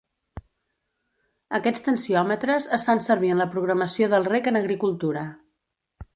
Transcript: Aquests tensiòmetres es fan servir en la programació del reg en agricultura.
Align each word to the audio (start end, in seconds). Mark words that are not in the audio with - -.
Aquests 1.57 1.85
tensiòmetres 1.87 2.67
es 2.79 2.87
fan 2.89 3.03
servir 3.09 3.31
en 3.35 3.43
la 3.43 3.49
programació 3.53 4.09
del 4.17 4.27
reg 4.33 4.51
en 4.55 4.61
agricultura. 4.63 5.29